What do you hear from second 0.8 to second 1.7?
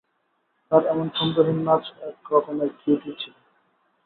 এমন ছন্দহীন